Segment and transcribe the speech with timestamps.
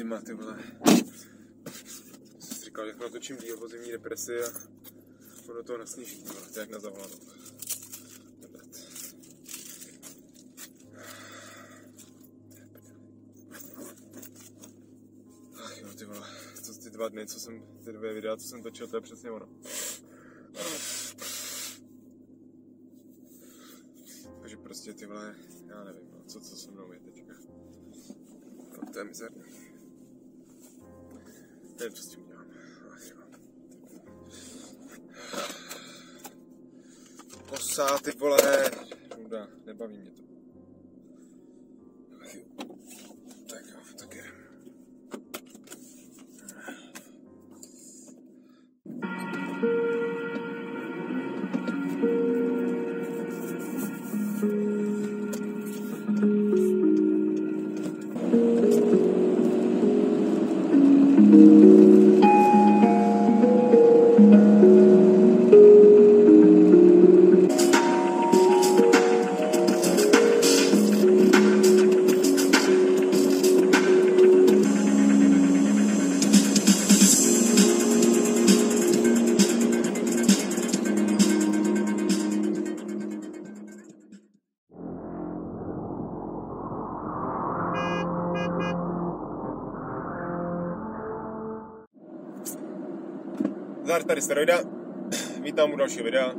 [0.00, 0.58] zima, ty vole.
[2.40, 4.48] Jsem si říkal, že natočím díl o zimní depresi a
[5.48, 7.16] ono toho nasněží, vole, to jak na zavolanou.
[15.98, 19.30] Ty ty dva dny, co jsem, ty dvě videa, co jsem točil, to je přesně
[19.30, 19.48] ono.
[24.40, 25.34] Takže prostě ty vole,
[25.66, 27.32] já nevím, no, co, co se mnou je teďka.
[28.72, 29.59] No, to je mizerný.
[31.80, 32.46] Nevím, co s tím dělám.
[32.92, 33.16] Ach jo.
[37.48, 38.70] Kosa, ty vole.
[39.22, 40.22] Nuda, nebaví mě to.
[42.22, 42.42] Jo.
[43.46, 44.24] Tak jo, tak je.
[93.90, 94.58] Zdar tady Steroida,
[95.42, 96.34] vítám u dalšího videa.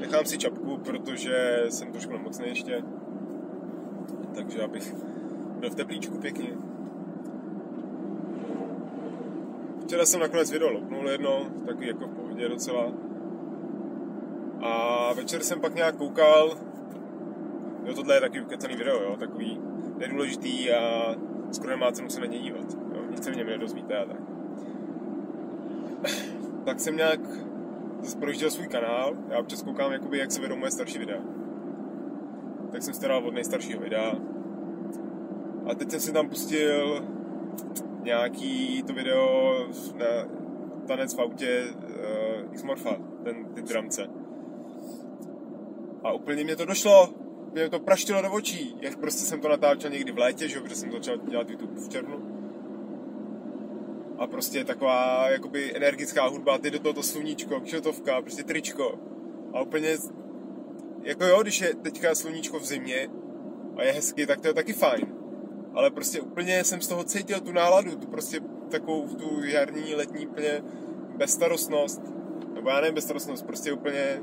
[0.00, 2.82] Nechám si čapku, protože jsem trošku nemocný ještě.
[4.34, 4.94] Takže abych
[5.60, 6.50] byl v teplíčku pěkně.
[9.84, 12.92] Včera jsem nakonec video lopnul jedno, taky jako v pohodě docela.
[14.62, 16.56] A večer jsem pak nějak koukal,
[17.84, 19.60] jo tohle je taky ukecaný video, jo, takový
[19.98, 21.14] nedůležitý a
[21.52, 22.74] skoro nemá cenu se na něj dívat.
[22.94, 24.16] Jo, nic se v něm nedozvíte a tak
[26.64, 27.20] tak jsem nějak
[28.00, 31.20] zase projížděl svůj kanál, já občas koukám, jakoby, jak se vedou moje starší videa.
[32.72, 34.14] Tak jsem staral od nejstaršího videa.
[35.70, 37.04] A teď jsem si tam pustil
[38.02, 39.52] nějaký to video
[39.96, 40.06] na
[40.86, 44.06] tanec v autě uh, X-Morfa, ten, ty dramce.
[46.04, 47.08] A úplně mě to došlo,
[47.52, 50.62] mě to praštilo do očí, jak prostě jsem to natáčel někdy v létě, že jo,
[50.62, 52.31] protože jsem začal dělat YouTube v červnu
[54.22, 58.98] a prostě taková jakoby energická hudba, ty do toho to sluníčko, kšotovka, prostě tričko.
[59.52, 59.96] A úplně,
[61.02, 63.08] jako jo, když je teďka sluníčko v zimě
[63.76, 65.06] a je hezky, tak to je taky fajn.
[65.74, 68.40] Ale prostě úplně jsem z toho cítil tu náladu, tu prostě
[68.70, 70.62] takovou tu jarní, letní úplně
[71.16, 72.02] bezstarostnost.
[72.54, 74.22] Nebo já nevím bezstarostnost, prostě úplně...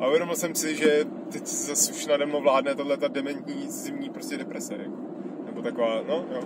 [0.00, 4.10] A uvědomil jsem si, že teď zase už nade mnou vládne tahle ta dementní zimní
[4.10, 4.74] prostě deprese.
[4.74, 4.96] Jako.
[5.46, 6.40] Nebo taková, no jo,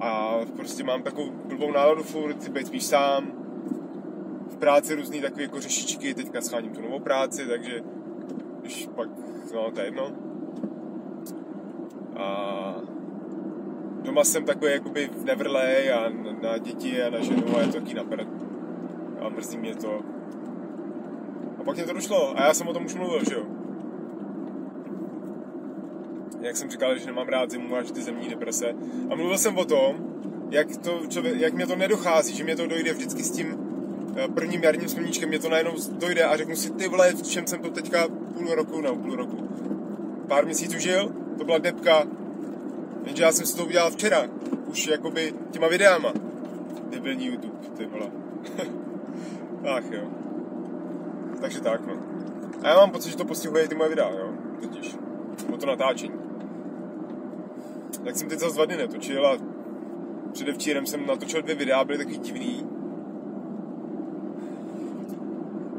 [0.00, 3.32] a prostě mám takovou blbou náladu furt, chci být spíš sám.
[4.48, 7.82] V práci různý takové jako řešičky, teďka scháním tu novou práci, takže
[8.60, 9.08] když pak,
[9.54, 10.12] no to je jedno.
[12.16, 12.74] A
[14.02, 16.08] doma jsem takový jakoby v Neverlay a
[16.42, 18.28] na děti a na ženu a je to taky na prd.
[19.20, 20.00] A mrzí mě to.
[21.58, 23.59] A pak mě to došlo a já jsem o tom už mluvil, že jo
[26.40, 28.74] jak jsem říkal, že nemám rád zimu až ty zemní deprese.
[29.10, 29.96] A mluvil jsem o tom,
[30.50, 33.56] jak, to člověk, jak mě to nedochází, že mě to dojde vždycky s tím
[34.16, 37.46] eh, prvním jarním sluníčkem, mě to najednou dojde a řeknu si, ty vole, v čem
[37.46, 39.48] jsem to teďka půl roku, nebo půl roku,
[40.28, 42.04] pár měsíců žil, to byla depka,
[43.04, 44.26] jenže já jsem si to udělal včera,
[44.66, 46.12] už jakoby těma videama.
[46.90, 48.10] Debilní YouTube, ty vole.
[49.76, 50.02] Ach jo.
[51.40, 51.94] Takže tak, no.
[52.62, 54.96] A já mám pocit, že to postihuje i ty moje videa, jo, totiž.
[55.52, 56.19] O to natáčení
[58.04, 59.38] tak jsem teď za dva dny netočil a
[60.32, 62.66] předevčírem jsem natočil dvě videa, byly takový divný.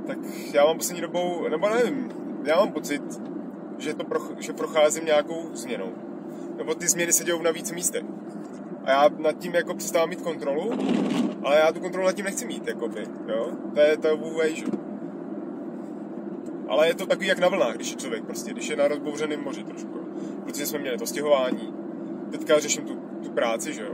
[0.07, 0.17] Tak
[0.53, 2.09] já mám poslední dobou, nebo nevím,
[2.43, 3.01] já mám pocit,
[3.77, 5.93] že, to proch, že procházím nějakou změnou.
[6.57, 8.03] Nebo ty změny se dějou na víc místech.
[8.83, 10.71] A já nad tím jako přestávám mít kontrolu,
[11.43, 13.51] ale já tu kontrolu nad tím nechci mít, jakoby, jo?
[13.73, 14.65] To je to way, že?
[16.67, 19.43] Ale je to takový jak na vlnách, když je člověk prostě, když je na rozbouřeném
[19.43, 19.99] moři trošku.
[20.45, 21.73] Protože jsme měli to stěhování,
[22.31, 23.91] teďka řeším tu, tu práci, že jo,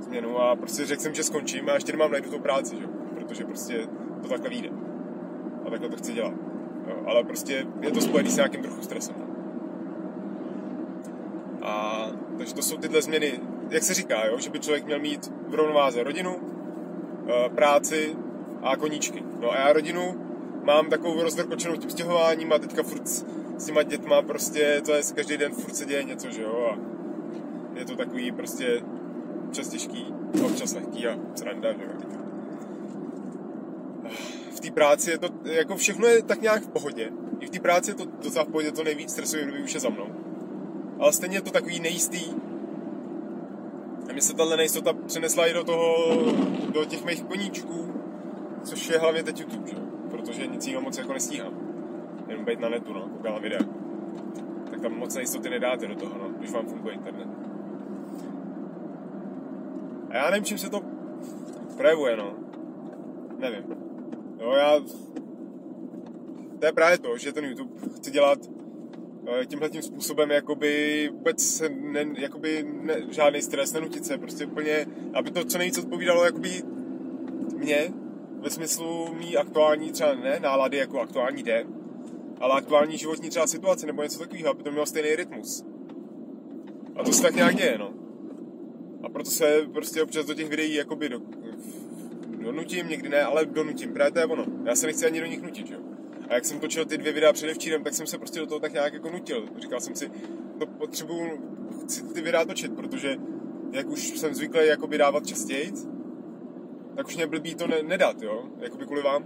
[0.00, 2.88] změnu a prostě řekl jsem, že skončím a ještě nemám najdu tu práci, že jo,
[3.14, 3.88] protože prostě
[4.22, 4.70] to takhle vyjde.
[5.66, 6.34] A takhle to chci dělat.
[6.88, 9.14] Jo, ale prostě je to spojený s nějakým trochu stresem.
[11.62, 12.06] A
[12.38, 15.54] takže to jsou tyhle změny, jak se říká, jo, že by člověk měl mít v
[15.54, 16.36] rovnováze rodinu,
[17.28, 18.16] eh, práci
[18.62, 19.24] a koníčky.
[19.40, 20.26] No a já rodinu
[20.64, 23.24] mám takovou rozdrkočenou tím stěhováním a teďka furt s
[23.66, 26.95] těma dětma prostě, to je každý den furt se děje něco, že jo, a
[27.76, 28.82] je to takový prostě
[29.46, 30.14] občas těžký,
[30.46, 31.90] občas lehký a sranda, že jo.
[34.56, 37.10] V té práci je to, jako všechno je tak nějak v pohodě.
[37.40, 39.80] I v té práci je to docela v pohodě, to nejvíc stresuje, kdyby už je
[39.80, 40.06] za mnou.
[40.98, 42.34] Ale stejně je to takový nejistý.
[44.10, 46.16] A mi se tahle nejistota přenesla i do toho,
[46.72, 47.92] do těch mých koníčků,
[48.62, 49.76] což je hlavně teď YouTube, že?
[50.10, 51.52] protože nic jiného moc jako nestíhám.
[52.28, 53.60] Jenom být na netu, no, videa.
[54.70, 57.28] Tak tam moc nejistoty nedáte do toho, no, když vám funguje internet.
[60.16, 60.80] Já nevím, čím se to
[61.76, 62.34] projevuje, no.
[63.38, 63.64] Nevím.
[64.40, 64.80] Jo, já...
[66.60, 68.38] To je právě to, že ten YouTube chce dělat
[69.28, 74.86] eh, tímhle tím způsobem jakoby vůbec ne, jakoby ne, žádný stres, nenutit se, prostě úplně,
[75.14, 76.62] aby to co nejvíc odpovídalo jakoby
[77.56, 77.92] mě,
[78.40, 81.66] ve smyslu mý aktuální třeba ne nálady jako aktuální den,
[82.40, 85.64] ale aktuální životní třeba situace nebo něco takového, aby to mělo stejný rytmus.
[86.96, 88.05] A to se tak nějak děje, no.
[89.06, 91.20] A proto se prostě občas do těch videí jakoby do,
[92.42, 93.92] donutím, někdy ne, ale donutím.
[93.92, 94.44] Právě to je ono.
[94.64, 95.78] Já se nechci ani do nich nutit, jo.
[96.28, 98.72] A jak jsem točil ty dvě videa předevčírem, tak jsem se prostě do toho tak
[98.72, 99.48] nějak jako nutil.
[99.58, 100.10] Říkal jsem si,
[100.58, 101.26] to potřebuju,
[101.82, 103.16] chci ty videa točit, protože
[103.72, 105.72] jak už jsem zvyklý jakoby dávat častěji,
[106.96, 109.24] tak už mě blbý to ne, nedat, jo, jakoby kvůli vám.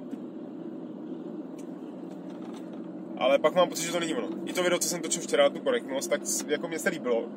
[3.18, 4.28] Ale pak mám pocit, že to není ono.
[4.46, 7.28] I to video, co jsem točil včera, tu korektnost, tak jako mě se líbilo.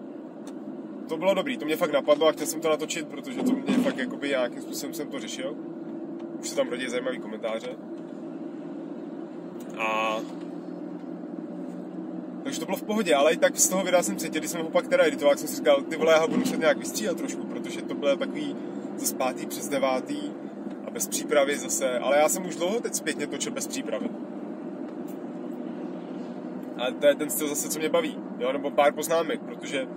[1.08, 3.78] To bylo dobrý, to mě fakt napadlo a chtěl jsem to natočit, protože to mě
[3.78, 5.56] fakt jakoby nějakým způsobem jsem to řešil.
[6.40, 7.70] Už se tam rodí zajímavý komentáře.
[9.78, 10.20] A
[12.44, 14.62] takže to bylo v pohodě, ale i tak z toho videa jsem cítil, když jsem
[14.62, 17.18] ho pak teda editoval, jsem si říkal, ty vole, já ho budu muset nějak vystříhat
[17.18, 18.56] trošku, protože to bylo takový
[18.98, 20.18] z pátý přes devátý
[20.88, 24.10] a bez přípravy zase, ale já jsem už dlouho teď zpětně točil bez přípravy.
[26.78, 29.88] A to je ten styl zase, co mě baví, jo, nebo pár poznámek, protože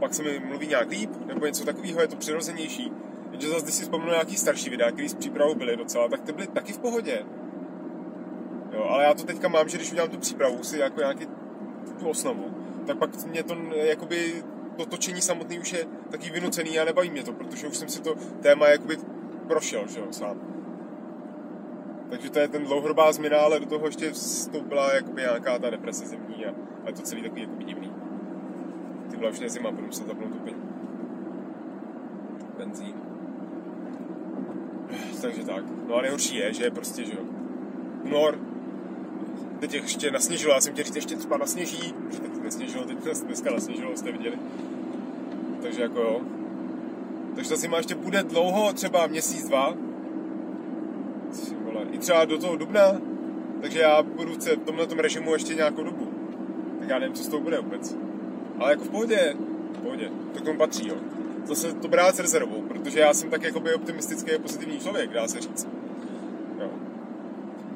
[0.00, 2.92] pak se mi mluví nějak líp, nebo něco takového, je to přirozenější.
[3.30, 6.32] Jenže zase, když si vzpomenu nějaký starší videa, které s přípravou byly docela, tak ty
[6.32, 7.24] byly taky v pohodě.
[8.72, 11.26] Jo, ale já to teďka mám, že když udělám tu přípravu, si jako nějaký
[11.98, 12.44] tu osnovu,
[12.86, 14.42] tak pak mě to jakoby
[14.76, 18.02] to točení samotný už je taky vynucený a nebaví mě to, protože už jsem si
[18.02, 18.96] to téma jakoby
[19.48, 20.40] prošel, že jo, sám.
[22.10, 26.06] Takže to je ten dlouhodobá změna, ale do toho ještě vstoupila jakoby nějaká ta deprese
[26.06, 26.50] zimní a,
[26.84, 27.92] a je to celý takový jakoby divný.
[29.16, 30.56] Ty byla už nezima, budu muset zapnout úplně
[32.58, 32.94] benzín.
[35.20, 35.64] Takže tak.
[35.88, 37.24] No a nejhorší je, že prostě, že jo,
[38.02, 38.38] únor,
[39.60, 43.50] teď ještě nasněžilo, já jsem chtěl říct, ještě třeba nasněží, že teď nesněžilo, teď dneska
[43.50, 44.38] nasněžilo, jste viděli.
[45.62, 46.20] Takže jako jo.
[47.34, 49.74] Takže to si má ještě bude dlouho, třeba měsíc, dva.
[51.64, 53.00] Vole, I třeba do toho dubna.
[53.60, 56.08] Takže já budu v tomhle tom režimu ještě nějakou dobu.
[56.78, 58.05] Tak já nevím, co s tou bude vůbec.
[58.58, 59.34] Ale jako v pohodě,
[59.72, 60.96] v pohodě, to k tomu patří, jo.
[61.44, 65.28] Zase to brát s rezervou, protože já jsem tak jakoby optimistický a pozitivní člověk, dá
[65.28, 65.68] se říct.
[66.60, 66.70] Jo.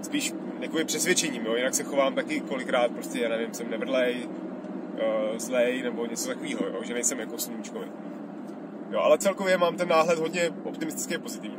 [0.03, 4.29] Spíš jakoby přesvědčením, jo, jinak se chovám taky kolikrát, prostě, já nevím, jsem nevrlej,
[4.95, 7.87] uh, zlej nebo něco takového, jo, že nejsem jako sluníčkový.
[8.91, 11.59] Jo, ale celkově mám ten náhled hodně optimistický a pozitivní.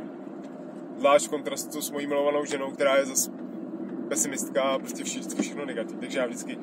[0.98, 3.30] Zvlášť v kontrastu s mojí milovanou ženou, která je zase
[4.08, 6.00] pesimistka a prostě vždycky všechno negativní.
[6.00, 6.58] Takže já vždycky,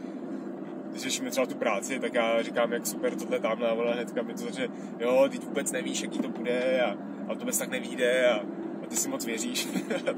[0.90, 4.22] když řešíme třeba tu práci, tak já říkám, jak super tohle tam a ona hnedka
[4.22, 4.68] mi to začne,
[5.00, 8.36] jo, ty vůbec nevíš, jaký to bude a, a to bez tak nevíde a,
[8.84, 9.68] a ty si moc věříš.
[10.06, 10.16] tak,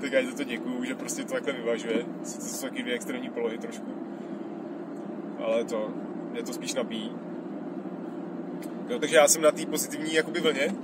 [0.00, 2.04] tak já za to děkuju, že prostě to takhle vyvažuje.
[2.22, 3.86] To jsou taky dvě extrémní polohy trošku.
[5.38, 5.90] Ale to,
[6.32, 7.12] mě to spíš nabíjí.
[8.88, 10.74] Jo, takže já jsem na té pozitivní jakoby vlně.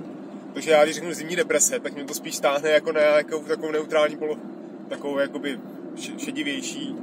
[0.53, 3.71] Takže já, když řeknu zimní deprese, tak mě to spíš stáhne jako na nějakou takovou
[3.71, 4.41] neutrální polohu.
[4.89, 5.59] Takovou jakoby
[6.17, 6.95] šedivější.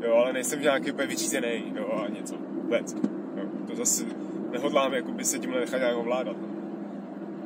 [0.00, 2.34] Jo, ale nejsem nějaký úplně vyřízený, jo, a něco.
[2.36, 2.96] Vůbec.
[3.36, 4.04] Jo, to zase
[4.50, 6.36] nehodlám jakoby se tímhle nechat nějak ovládat.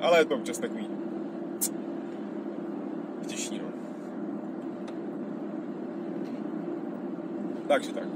[0.00, 0.88] Ale je to občas takový
[3.26, 3.64] těžší, no.
[7.68, 8.08] Takže tak.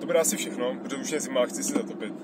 [0.00, 2.14] To bude asi všechno, protože už je zima, chci si zatopit.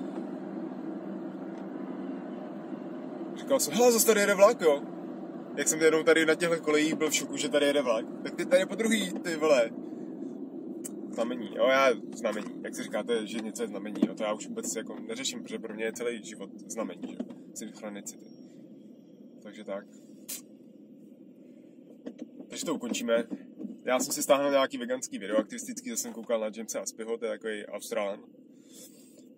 [3.35, 4.81] Říkal jsem, hele, zase tady jede vlak, jo.
[5.57, 8.05] Jak jsem jednou tady na těchto kolejích byl v šoku, že tady jede vlak.
[8.23, 9.71] Tak ty tady po druhý, ty vole.
[11.09, 12.63] Znamení, jo, já znamení.
[12.63, 15.59] Jak si říkáte, že něco je znamení, jo, to já už vůbec jako neřeším, protože
[15.59, 17.17] pro mě je celý život znamení, že?
[17.53, 18.25] Synchronicity.
[19.43, 19.85] Takže tak.
[22.47, 23.27] Takže to ukončíme.
[23.85, 27.25] Já jsem si stáhnul nějaký veganský video aktivistický, zase jsem koukal na Jamesa Aspiho, to
[27.25, 28.19] je takový Australán.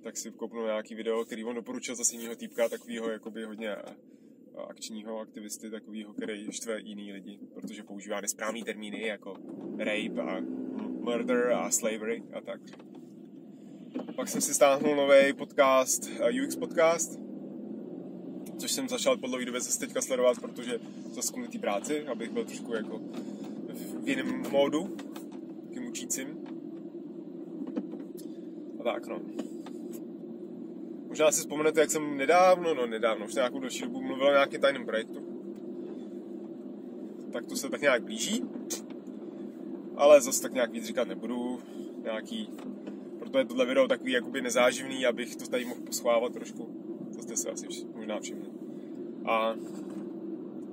[0.04, 3.76] Tak si kouknu nějaký video, který on doporučil zase jiného týpka, takového jakoby hodně
[4.66, 9.34] akčního aktivisty, takovýho, který štve jiný lidi, protože používá nesprávný termíny jako
[9.78, 10.40] rape a
[11.00, 12.62] murder a slavery a tak.
[14.16, 16.10] Pak jsem si stáhnul nový podcast,
[16.44, 17.20] UX podcast,
[18.58, 20.80] což jsem začal po dlouhé době zase teďka sledovat, protože
[21.12, 23.00] zase kvůli práci, abych byl trošku jako
[24.04, 24.98] v jiném módu,
[25.68, 26.28] takým učícím.
[28.80, 29.22] A tak no.
[31.10, 34.62] Možná si vzpomenete, jak jsem nedávno, no nedávno, už nějakou další dobu mluvil o nějakém
[34.62, 35.20] tajném projektu.
[37.34, 38.44] Tak to se tak nějak blíží.
[39.96, 41.60] Ale zase tak nějak víc říkat nebudu.
[42.04, 42.50] Nějaký,
[43.20, 46.70] proto je tohle video takový jakoby nezáživný, abych to tady mohl poschvávat trošku.
[47.16, 48.50] To jste se asi možná všimli.
[49.26, 49.56] A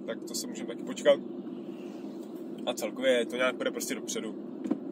[0.06, 1.20] tak to se můžeme taky počkat.
[2.66, 4.34] A celkově to nějak bude prostě dopředu.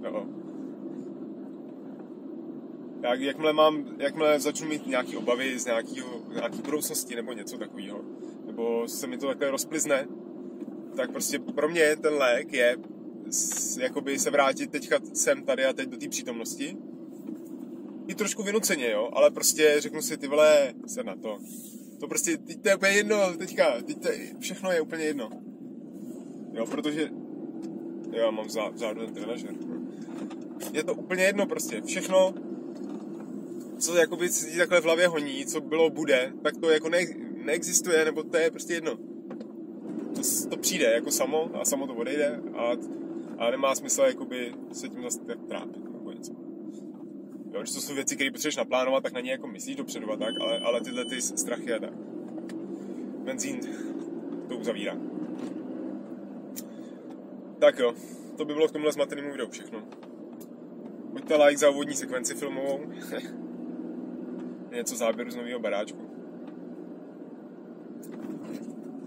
[0.05, 0.44] Jo
[3.05, 8.01] jak, jakmile, mám, jakmile začnu mít nějaké obavy z nějakého, nějaký budoucnosti nebo něco takového,
[8.47, 10.09] nebo se mi to takhle rozplizne,
[10.97, 12.77] tak prostě pro mě ten lék je
[13.81, 16.77] jakoby se vrátit teďka sem tady a teď do té přítomnosti.
[18.07, 21.39] I trošku vynuceně, jo, ale prostě řeknu si, ty vole, se na to.
[22.01, 24.09] To prostě, teď to je úplně jedno, teďka, teď to,
[24.41, 25.31] všechno je úplně jedno.
[26.53, 27.11] Jo, protože,
[28.13, 29.55] jo, mám vzadu ten trenažer.
[30.73, 32.35] Je to úplně jedno prostě, všechno
[33.79, 36.99] co jakoby si takhle v hlavě honí, co bylo, bude, tak to jako ne,
[37.45, 38.97] neexistuje, nebo to je prostě jedno.
[40.15, 42.73] To, to přijde jako samo a samo to odejde a,
[43.39, 46.33] a nemá smysl jakoby se tím zase tak trápit nebo něco.
[47.53, 50.35] Jo, to jsou věci, které potřebuješ naplánovat, tak na ně jako myslíš dopředu a tak,
[50.41, 51.93] ale, ale tyhle ty strachy a tak.
[53.25, 53.61] Benzín
[54.49, 54.97] to uzavírá.
[57.59, 57.95] Tak jo,
[58.37, 59.83] to by bylo k tomuhle zmatenému videu všechno.
[61.13, 62.81] Pojďte like za úvodní sekvenci filmovou.
[64.75, 65.99] něco záběru z nového baráčku.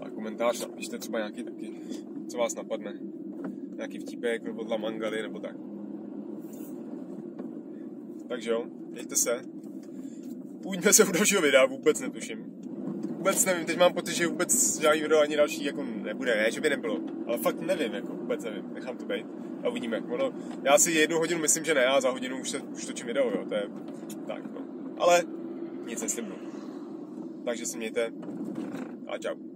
[0.00, 1.72] A komentář napište třeba nějaký taky,
[2.28, 2.94] co vás napadne.
[3.76, 5.56] Nějaký vtípek nebo dla mangaly nebo tak.
[8.28, 9.42] Takže jo, mějte se.
[10.62, 12.44] Půjdeme se u dalšího videa, vůbec netuším.
[13.16, 16.60] Vůbec nevím, teď mám pocit, že vůbec žádný video ani další jako nebude, ne, že
[16.60, 17.00] by nebylo.
[17.26, 19.26] Ale fakt nevím, jako vůbec nevím, nechám to být
[19.62, 20.00] a uvidíme.
[20.00, 20.32] Ono,
[20.62, 23.30] já si jednu hodinu myslím, že ne, a za hodinu už, se, už točím video,
[23.30, 23.62] jo, to je
[24.26, 24.60] tak, no.
[24.98, 25.22] Ale
[25.88, 26.38] nic neslibuju.
[27.44, 28.12] Takže se mějte
[29.08, 29.47] a čau.